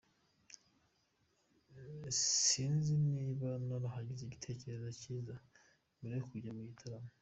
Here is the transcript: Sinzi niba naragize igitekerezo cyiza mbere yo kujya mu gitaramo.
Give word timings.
Sinzi 2.45 2.93
niba 3.09 3.49
naragize 3.67 4.21
igitekerezo 4.25 4.89
cyiza 5.01 5.35
mbere 5.97 6.13
yo 6.19 6.25
kujya 6.31 6.51
mu 6.57 6.63
gitaramo. 6.69 7.09